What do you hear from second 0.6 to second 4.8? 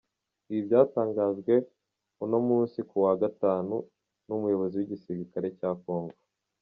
byatangajwe, uno musi ku wa gatanu, n’umuyobozi